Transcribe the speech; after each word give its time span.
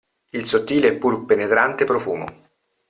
Il 0.31 0.45
sottile 0.47 0.87
e 0.87 0.95
pur 0.97 1.25
penetrante 1.25 1.83
profumo. 1.85 2.25